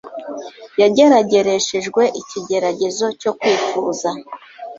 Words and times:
yageragereshejwe 0.81 2.03
ikigeragezo 2.21 3.05
cyo 3.21 3.31
kwifuza, 3.37 4.09